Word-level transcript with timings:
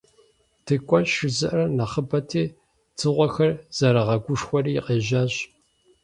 «ДыкӀуэнщ» 0.65 1.11
жызыӀэр 1.19 1.61
нэхъыбэти, 1.77 2.43
дзыгъуэхэр 2.95 3.51
зэрыгъэгушхуэри 3.77 4.81
къежьащ. 4.85 5.33